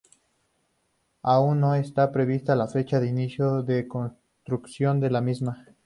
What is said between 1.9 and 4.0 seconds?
prevista la fecha de inicio de